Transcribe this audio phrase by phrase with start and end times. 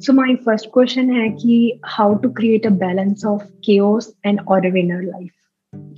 [0.00, 4.76] So my first question है कि how to create a balance of chaos and order
[4.76, 5.30] in our life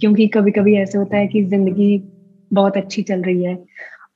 [0.00, 2.02] क्योंकि कभी कभी ऐसे होता है कि ज़िंदगी
[2.52, 3.54] बहुत अच्छी चल रही है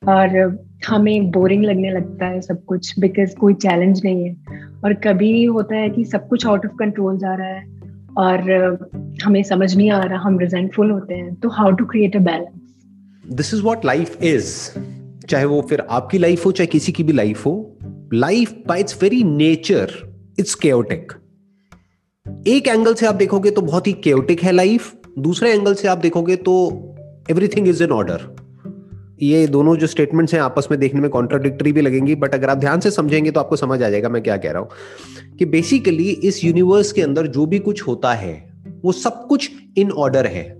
[0.07, 4.35] और हमें बोरिंग लगने लगता है सब कुछ बिकॉज़ कोई चैलेंज नहीं है।
[4.83, 7.63] और कभी होता है कि सब कुछ आउट ऑफ़ कंट्रोल जा रहा है
[8.17, 12.19] और हमें समझ नहीं आ रहा, हम रिजेंटफुल होते हैं। तो how to create a
[12.19, 14.69] balance this is what life is
[15.27, 17.76] चाहे वो फिर आपकी लाइफ हो, चाहे किसी की भी लाइफ हो।
[18.13, 19.91] Life by its very nature
[20.39, 21.11] it's chaotic
[22.47, 25.97] एक एंगल से आप देखोगे तो बहुत ही केओटिक है लाइफ दूसरे एंगल से आप
[25.97, 26.71] देखोगे तो
[27.31, 28.35] एवरीथिंग इज़ इन ऑर्डर
[29.21, 32.57] ये दोनों जो स्टेटमेंट्स हैं आपस में देखने में कॉन्ट्राडिक्टरी भी लगेंगी बट अगर आप
[32.57, 34.69] ध्यान से समझेंगे तो आपको समझ आ जाएगा मैं क्या कह रहा हूँ।
[35.37, 38.53] कि बेसिकली इस यूनिवर्स के अंदर जो भी कुछ होता है,
[38.85, 40.57] वो सब कुछ इन ऑर्डर है।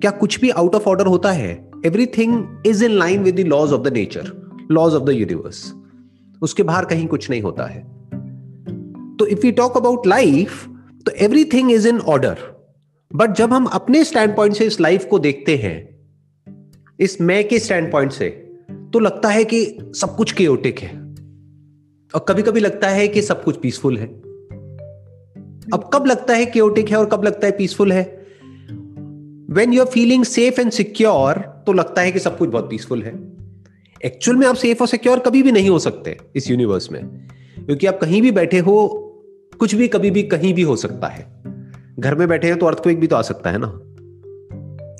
[0.00, 1.70] क्या कुछ भी आउट ऑफ़ ऑर्डर होता है?
[1.86, 5.74] Everything is in line with the laws of the nature laws of the universe
[6.42, 7.80] उसके बाहर कहीं कुछ नहीं होता है।
[9.16, 10.66] तो if you talk about life
[11.06, 12.36] तो everything is in order
[13.14, 15.98] but जब हम अपने स्टैंड पॉइंट से इस लाइफ को देखते हैं,
[17.00, 18.28] इस मैं के स्टैंड पॉइंट से
[18.92, 21.00] तो लगता है कि सब कुछ केओटिक है।
[22.14, 24.06] और कभी कभी लगता है कि सब कुछ पीसफुल है।
[25.74, 28.26] अब कब लगता है केओटिक है और कब लगता है पीसफुल है?
[29.50, 33.02] When you are feeling safe and secure तो लगता है कि सब कुछ बहुत पीसफुल
[33.02, 33.37] है।
[34.04, 37.04] एक्चुअल में आप सेफ़ और सिक्योर कभी भी नहीं हो सकते इस यूनिवर्स में।
[37.66, 38.88] क्योंकि आप कहीं भी बैठे हो,
[39.58, 41.42] कुछ भी, कभी भी, कहीं भी हो सकता है।
[41.98, 43.80] घर में बैठे हैं तो अर्थक्वेक भी तो आ सकता है ना।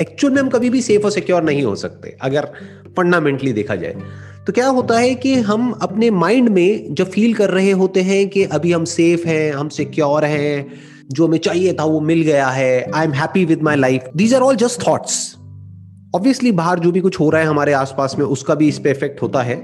[0.00, 2.44] एक्चुअल में हम कभी भी सेफ़ और सिक्योर नहीं हो सकते, अगर
[2.96, 3.96] फंडामेंटली देखा जाए।
[4.46, 8.28] तो क्या होता है कि हम अपने माइंड में जब फील कर रहे होते हैं
[8.28, 12.48] कि अभी हम सेफ़ हैं, हम सिक्योर हैं, जो हमें चाहिए था वो मिल गया
[12.48, 15.37] है I am happy with my life these are all just thoughts
[16.14, 18.90] obviously बाहर जो भी कुछ हो रहा है हमारे आसपास में, उसका भी इस पे
[18.90, 19.56] इफ़ेक्ट होता है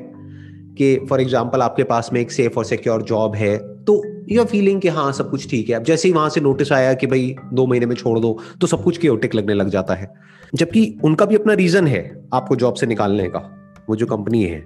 [0.79, 4.81] कि फॉर एग्ज़ाम्पल आपके पास में एक सेफ़ और सिक्योर जॉब है तो यू फीलिंग
[4.81, 7.35] कि हाँ सब कुछ ठीक है। अब जैसे ही वहाँ से नोटिस आया कि भाई,
[7.53, 10.13] दो महीने में छोड़ दो तो सब कुछ केओटिक लगने लग जाता है।
[10.55, 13.39] जबकि उनका भी अपना रीजन है आपको जॉब से निकालने का,
[13.89, 14.65] वो जो कंपनी है।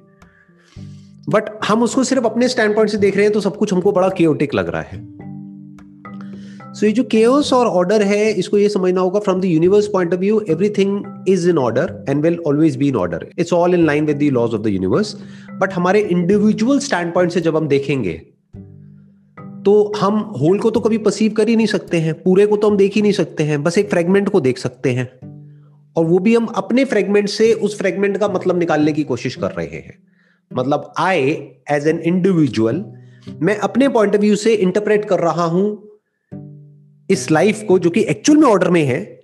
[1.28, 3.92] बट हम उसको सिर्फ़ अपने स्टैंड पॉइंट से देख रहे हैं तो सब कुछ हमको
[3.92, 4.98] बड़ा केओटिक लग रहा है।
[6.80, 10.14] सो ये जो केओस और ऑर्डर है, इसको ये समझना होगा from the universe point
[10.14, 13.86] of view everything is in order and will always be in order it's all in
[13.86, 15.14] line with the laws of the universe
[15.52, 18.20] but हमारे इंडिविजुअल स्टैंड पॉइंट से जब हम देखेंगे
[19.64, 22.70] तो हम होल को तो कभी परसीव कर ही नहीं सकते हैं, पूरे को तो
[22.70, 25.08] हम देख ही नहीं सकते हैं, बस एक फ्रेगमेंट को देख सकते हैं।
[25.96, 29.50] और वो भी हम अपने फ्रेगमेंट से उस फ्रेगमेंट का मतलब निकालने की कोशिश कर
[29.50, 29.98] रहे हैं।
[30.50, 31.20] मतलब आई
[31.70, 32.84] एज एन इंडिविजुअल
[33.42, 35.87] मैं अपने पॉइंट ऑफ़ व्यू से इंटरप्रेट कर रहा हूँ
[37.10, 39.20] इस लाइफ को जो कि एक्चुअल में ऑर्डर में है,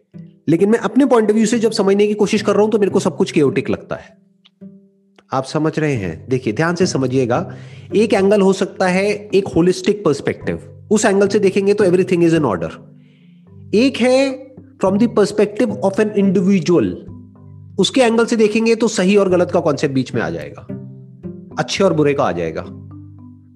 [0.48, 2.78] लेकिन मैं अपने पॉइंट ऑफ़ व्यू से जब समझने की कोशिश कर रहा हूँ तो
[2.78, 4.16] मेरे को सब कुछ केओटिक लगता है।
[5.32, 6.26] आप समझ रहे हैं?
[6.28, 7.54] देखिए, ध्यान से समझिएगा,
[7.94, 12.36] एक एंगल हो सकता है एक होलिस्टिक पर्सपेक्टिव उस एंगल से देखेंगे तो एवरीथिंग इज़
[12.36, 12.94] इन ऑर्डर
[13.74, 17.06] एक है from perspective of an individual
[17.78, 20.66] उसके एंगल से देखेंगे तो सही और गलत का कॉन्सेप्ट बीच में आ जाएगा।
[21.58, 22.64] अच्छे और बुरे का आ जाएगा।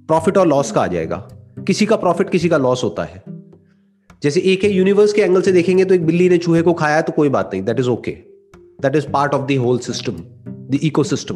[0.09, 1.17] प्रॉफिट और लॉस का आ जाएगा।
[1.67, 3.38] किसी का प्रॉफिट किसी का लॉस होता है।
[4.23, 7.01] जैसे एक है यूनिवर्स के एंगल से देखेंगे तो एक बिल्ली ने चूहे को खाया
[7.01, 8.11] तो कोई बात नहीं that is okay
[8.83, 10.13] that is part of the whole system
[10.49, 11.35] the ecosystem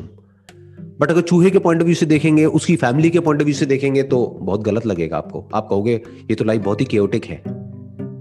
[1.00, 3.54] but अगर चूहे के पॉइंट ऑफ़ व्यू से देखेंगे, उसकी फैमिली के पॉइंट ऑफ़ व्यू
[3.54, 5.92] से देखेंगे तो बहुत गलत लगेगा आपको। आप कहोगे,
[6.30, 7.42] ये तो लाइफ बहुत ही केओटिक है।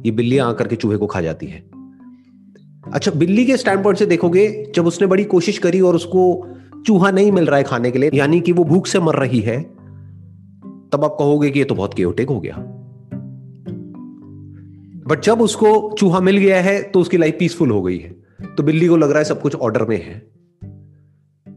[0.06, 1.64] ये बिल्लियाँ आकर के चूहे को खा जाती है।
[2.94, 6.48] अच्छा बिल्ली के स्टैंड पॉइंट से देखोगे, जब उसने बड़ी कोशिश करी और उसको
[6.88, 9.40] चूहा नहीं मिल रहा है खाने के लिए, यानी कि वो भूख से मर रही
[9.40, 9.62] है,
[10.92, 12.71] तब आप कहोगे कि ये तो बहुत केओटिक हो गया।
[15.08, 18.10] बट जब उसको चूहा मिल गया है तो उसकी लाइफ पीसफुल हो गई है।
[18.58, 20.20] तो बिल्ली को लग रहा है सब कुछ ऑर्डर में है।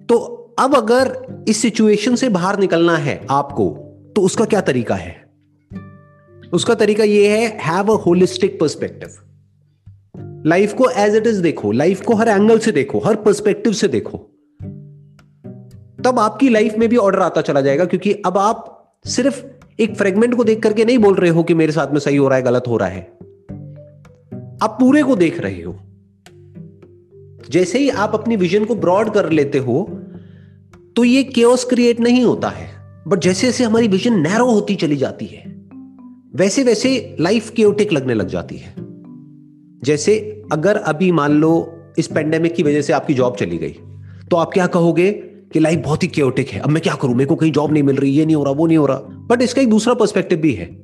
[0.06, 0.16] तो
[0.58, 3.68] अब अगर इस सिचुएशन से बाहर निकलना है आपको
[4.16, 5.14] तो उसका क्या तरीका है?
[6.52, 9.08] उसका तरीका यह है have a holistic perspective
[10.46, 13.88] life को एज इट इज़ देखो लाइफ को हर एंगल से देखो, हर पर्सपेक्टिव से
[13.88, 14.18] देखो।
[16.04, 18.70] तब आपकी लाइफ में भी ऑर्डर आता चला जाएगा, क्योंकि अब आप
[19.06, 19.42] सिर्फ़
[19.80, 22.28] एक फ्रेगमेंट को देख करके नहीं बोल रहे हो कि मेरे साथ में सही हो
[22.28, 23.18] रहा है, गलत हो रहा है।
[24.62, 25.76] आप पूरे को देख रहे हो।
[27.50, 29.82] जैसे ही आप अपनी विजन को ब्रॉड कर लेते हो
[30.96, 32.68] तो ये केओस क्रिएट नहीं होता है।
[33.08, 35.42] बट जैसे जैसे हमारी विजन नैरो होती चली जाती है,
[36.34, 38.74] वैसे वैसे लाइफ केओटिक लगने लग जाती है।
[39.84, 43.76] जैसे अगर अभी मान लो इस पेंडेमिक की वजह से आपकी जॉब चली गई
[44.30, 45.10] तो आप क्या कहोगे
[45.52, 47.14] कि लाइफ बहुत ही केओटिक है, अब मैं क्या करूँ?
[47.14, 48.98] मेरे को कहीं जॉब नहीं मिल रही, ये नहीं हो रहा, वो नहीं हो रहा।
[49.28, 50.83] बट इसका एक दूसरा पर्सपेक्टिव भी है।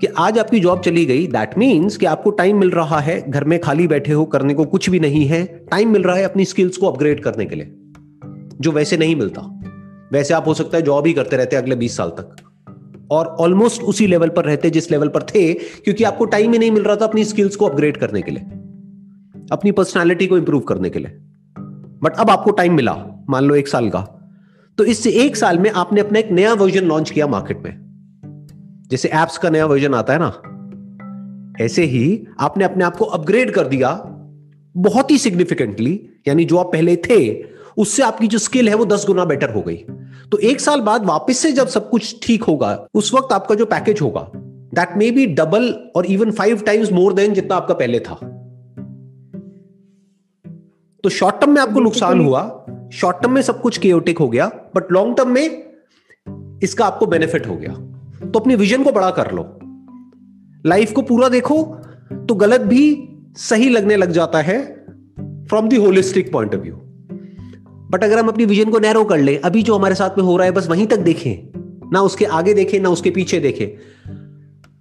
[0.00, 3.44] कि आज आपकी जॉब चली गई दैट मीन्स कि आपको टाइम मिल रहा है, घर
[3.44, 6.44] में खाली बैठे हो, करने को कुछ भी नहीं है टाइम मिल रहा है अपनी
[6.44, 7.72] स्किल्स को अपग्रेड करने के लिए,
[8.60, 9.42] जो वैसे नहीं मिलता।
[10.12, 12.36] वैसे आप हो सकता है जॉब ही करते रहते अगले बीस साल तक,
[13.10, 16.70] और ऑलमोस्ट उसी लेवल पर रहते जिस लेवल पर थे, क्योंकि आपको टाइम ही नहीं
[16.70, 18.42] मिल रहा था अपनी स्किल्स को अपग्रेड करने के लिए,
[19.52, 21.18] अपनी पर्सनालिटी को इंप्रूव करने के लिए।
[22.02, 22.96] बट अब आपको टाइम मिला,
[23.30, 24.06] मान लो एक साल का
[24.78, 27.87] तो इससे एक साल में आपने अपना एक नया वर्जन लॉन्च किया मार्केट में।
[28.90, 33.50] जैसे एप्स का नया वर्जन आता है ना ऐसे ही आपने अपने आप को अपग्रेड
[33.50, 33.90] कर दिया
[34.76, 37.18] बहुत ही सिग्निफिकेंटली यानी जो आप पहले थे
[37.76, 39.76] उससे आपकी जो स्किल है वो दस गुना बेटर हो गई।
[40.32, 43.66] तो एक साल बाद वापस से जब सब कुछ ठीक होगा उस वक्त आपका जो
[43.66, 44.30] पैकेज होगा
[44.74, 48.14] दैट मे बी डबल और even five times more than जितना आपका पहले था।
[51.04, 52.42] तो शॉर्ट टर्म में आपको नुकसान हुआ
[52.92, 54.46] शॉर्ट टर्म में सब कुछ केओटिक हो गया
[54.76, 55.64] बट लॉन्ग टर्म में
[56.62, 57.94] इसका आपको बेनिफिट हो गया।
[58.30, 59.46] तो अपनी विजन को बड़ा कर लो।
[60.66, 61.62] लाइफ को पूरा देखो
[62.28, 64.86] तो गलत भी सही लगने लग जाता है
[65.48, 66.74] from the holistic point of view
[67.90, 70.36] but अगर हम अपनी विजन को नैरो कर ले, अभी जो हमारे साथ में हो
[70.36, 73.68] रहा है, बस वहीं तक देखें, ना उसके आगे देखें, ना उसके पीछे देखें।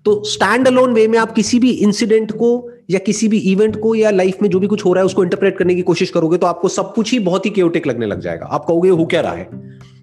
[0.05, 3.95] तो स्टैंड अलोन वे में आप किसी भी इंसिडेंट को, या किसी भी इवेंट को,
[3.95, 6.37] या लाइफ में जो भी कुछ हो रहा है, उसको इंटरप्रेट करने की कोशिश करोगे
[6.37, 9.21] तो आपको सब कुछ ही बहुत ही क्योटिक लगने लग जाएगा। आप कहोगे हो क्या
[9.21, 9.49] रहा है?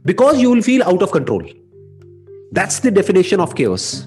[0.06, 1.44] Because you will feel out of control
[2.52, 4.06] that's the definition of cares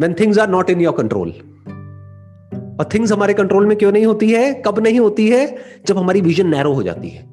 [0.00, 1.30] when things are not in your control
[2.80, 4.62] और थिंग्स हमारे कंट्रोल में क्यों नहीं होती है?
[4.66, 5.58] कब नहीं होती है?
[5.86, 7.32] जब हमारी विजन नैरो हो जाती है।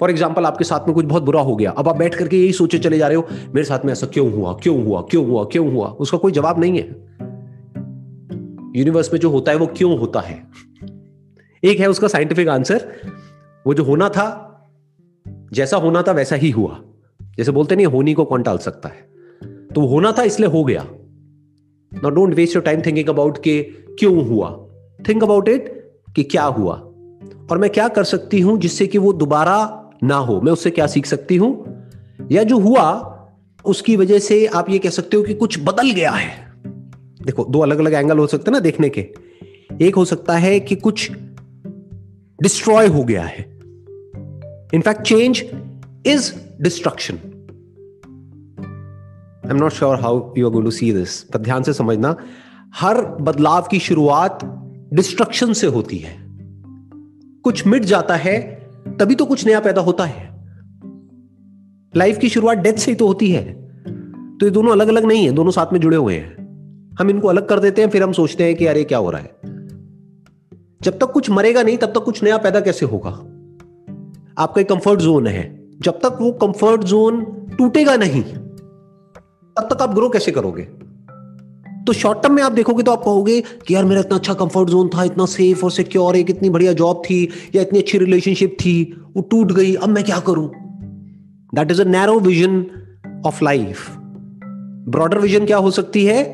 [0.00, 2.52] फॉर एग्ज़ाम्पल आपके साथ में कुछ बहुत बुरा हो गया। अब आप बैठ करके यही
[2.52, 4.52] सोचे चले जा रहे हो, मेरे साथ में ऐसा क्यों हुआ?
[4.52, 5.02] क्यों हुआ?
[5.02, 5.44] क्यों हुआ?
[5.44, 5.86] क्यों हुआ?
[5.86, 6.88] उसका कोई जवाब नहीं है।
[8.76, 10.46] यूनिवर्स में जो होता है, वो क्यों होता है?
[11.64, 12.92] एक है उसका साइंटिफिक आंसर
[13.66, 14.44] वो जो होना था,
[15.52, 16.80] जैसा होना था, वैसा ही हुआ।
[17.38, 19.08] जैसे बोलते नहीं, होनी को कौन टाल सकता है?
[19.74, 20.86] तो होना था, इसलिए हो गया।
[21.94, 23.62] Now don't waste your time thinking about के
[23.98, 24.68] क्यों हुआ।
[25.08, 26.74] थिंक अबाउट इट कि क्या हुआ।
[27.50, 30.40] और मैं क्या कर सकती हूँ जिससे कि वो दोबारा ना हो?
[30.40, 31.82] मैं उससे क्या सीख सकती हूँ?
[32.32, 33.14] या जो हुआ,
[33.64, 36.52] उसकी वजह से आप ये कह सकते हो कि कुछ बदल गया है।
[37.22, 39.14] देखो, दो अलग अलग एंगल हो सकते हैं ना देखने के।
[39.82, 41.12] एक हो सकता है कि कुछ
[42.42, 43.58] डिस्ट्रॉय हो गया है।
[44.74, 45.44] In fact change
[46.06, 47.18] is destruction
[49.48, 52.16] I am not sure how you are going to see this पर ध्यान से समझना,
[52.74, 54.38] हर बदलाव की शुरुआत
[54.94, 56.16] डिस्ट्रक्शन से होती है।
[57.42, 58.40] कुछ मिट जाता है,
[59.00, 60.30] तभी तो कुछ नया पैदा होता है।
[61.96, 63.44] लाइफ की शुरुआत डेथ से ही तो होती है।
[64.38, 66.38] तो ये दोनों अलग अलग नहीं है, दोनों साथ में जुड़े हुए हैं।
[67.00, 69.20] हम इनको अलग कर देते हैं, फिर हम सोचते हैं कि अरे क्या हो रहा
[69.20, 69.36] है।
[70.82, 73.10] जब तक कुछ मरेगा नहीं, तब तक कुछ नया पैदा कैसे होगा?
[74.42, 77.24] आपका एक कंफर्ट जोन है। जब तक वो कंफर्ट जोन
[77.58, 78.24] टूटेगा नहीं
[79.60, 80.62] तब तक आप ग्रो कैसे करोगे?
[81.84, 84.68] तो शॉर्ट टर्म में आप देखोगे तो आप कहोगे कि यार मेरा इतना अच्छा कंफर्ट
[84.68, 88.56] जोन था, इतना सेफ़ और सिक्योर एक इतनी बढ़िया जॉब थी, या इतनी अच्छी रिलेशनशिप
[88.60, 88.82] थी,
[89.16, 90.50] वो टूट गई, अब मैं क्या करूँ?
[91.54, 92.66] That is a narrow vision
[93.26, 93.96] of life
[94.88, 96.24] broader vision क्या हो सकती है?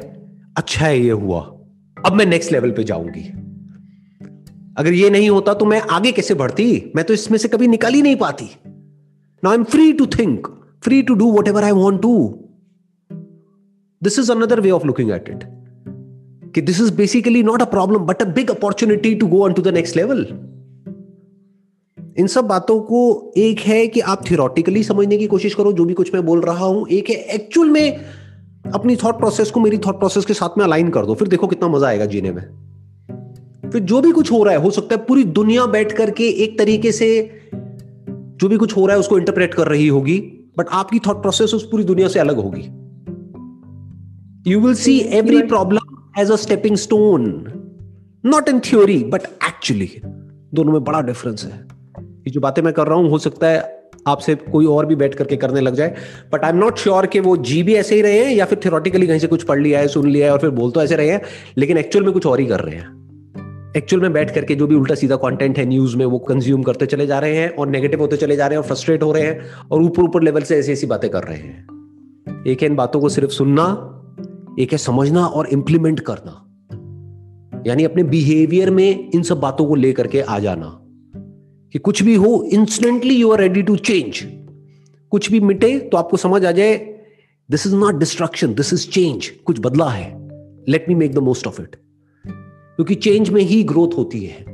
[0.56, 1.41] अच्छा है, ये हुआ।
[2.06, 3.23] अब मैं नेक्स्ट लेवल पे जाऊँगी।
[4.79, 6.93] अगर ये नहीं होता तो मैं आगे कैसे बढ़ती?
[6.97, 8.44] मैं तो इसमें से कभी निकल ही नहीं पाती।
[9.44, 10.47] Now I am free to think
[10.85, 12.44] free to do whatever I want to
[14.05, 15.45] this is another way of looking at it
[16.55, 19.62] कि this is basically not a problem but a big opportunity to go on to
[19.62, 20.27] the next level
[22.19, 25.94] इन सब बातों को एक है कि आप theoretically समझने की कोशिश करो, जो भी
[25.94, 27.96] कुछ मैं बोल रहा हूँ। एक है एक्चुअल में
[28.75, 31.46] अपनी थॉट प्रोसेस को मेरी थॉट प्रोसेस के साथ में अलाइन कर दो, फिर देखो
[31.46, 32.43] कितना मज़ा आएगा जीने में।
[33.70, 36.58] फिर जो भी कुछ हो रहा है, हो सकता है पूरी दुनिया बैठ करके एक
[36.58, 40.19] तरीके से जो भी कुछ हो रहा है उसको इंटरप्रेट कर रही होगी
[40.58, 42.83] बट आपकी थॉट प्रोसेस उस पूरी दुनिया से अलग होगी।
[44.48, 45.82] You will see every problem
[46.19, 47.24] as a stepping stone.
[48.27, 49.89] Not in theory but actually.
[50.55, 51.67] दोनों में बड़ा डिफरेंस है।
[52.05, 55.15] ये जो बातें मैं कर रहा हूँ हो सकता है आपसे कोई और भी बैठ
[55.15, 55.94] करके करने लग जाए
[56.32, 58.60] but I am not sure कि वो जी भी ऐसे ही रहे हैं या फिर
[58.65, 60.96] थियोरटिकली कहीं से कुछ पढ़ लिया है सुन लिया है और फिर बोल तो ऐसे
[60.96, 61.22] रहे हैं
[61.58, 63.05] लेकिन एक्चुअल में कुछ और ही कर रहे हैं।
[63.77, 66.86] एक्चुअल में बैठ करके जो भी उल्टा सीधा कंटेंट है न्यूज़ में वो कंज्यूम करते
[66.86, 69.22] चले जा रहे हैं और नेगेटिव होते चले जा रहे हैं और फ्रस्ट्रेट हो रहे
[69.22, 71.67] हैं और ऊपर ऊपर लेवल से ऐसी ऐसी बातें कर रहे हैं।
[72.46, 73.94] एक है इन बातों को सिर्फ़ सुनना
[74.58, 76.41] एक है समझना और इंप्लीमेंट करना।
[77.67, 80.81] यानी अपने बिहेवियर में इन सब बातों को लेकर के आ जाना।
[81.73, 84.20] कि कुछ भी हो instantly you are ready to change
[85.11, 86.77] कुछ भी मिटे तो आपको समझ आ जाए
[87.51, 90.29] this is not destruction this is change कुछ बदला है।
[90.69, 91.77] Let me make the most of it
[92.27, 94.44] क्योंकि चेंज में ही ग्रोथ होती है।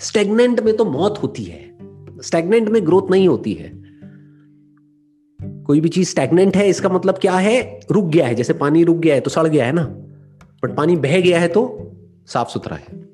[0.00, 1.76] स्टेगनेंट में तो मौत होती है।
[2.22, 3.79] स्टेगनेंट में ग्रोथ नहीं होती है।
[5.70, 7.80] कोई भी चीज़ स्टैगनेंट है, इसका मतलब क्या है?
[7.90, 9.82] रुक गया है, जैसे पानी रुक गया है तो सड़ गया है ना।
[10.62, 11.92] बट पानी बह गया है तो
[12.26, 13.09] साफ़ सुथरा है।